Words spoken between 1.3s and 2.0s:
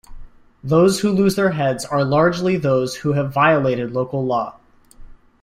their heads